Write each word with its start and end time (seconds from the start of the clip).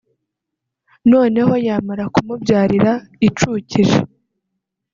noneho 1.11 1.53
yamara 1.67 2.03
kumubyarira 2.13 2.91
icukije 3.27 3.99